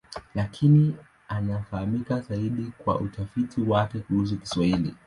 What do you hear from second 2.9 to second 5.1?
utafiti wake kuhusu Kiswahili.